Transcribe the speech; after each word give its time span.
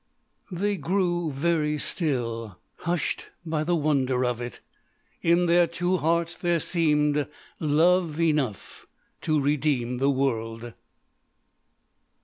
They 0.51 0.77
grew 0.77 1.31
very 1.31 1.77
still, 1.77 2.57
hushed 2.87 3.27
by 3.45 3.63
the 3.63 3.75
wonder 3.75 4.25
of 4.25 4.41
it. 4.41 4.59
In 5.21 5.45
their 5.45 5.67
two 5.67 5.97
hearts 5.97 6.33
there 6.33 6.59
seemed 6.59 7.27
love 7.59 8.19
enough 8.19 8.87
to 9.21 9.39
redeem 9.39 9.99
the 9.99 10.09
world. 10.09 10.73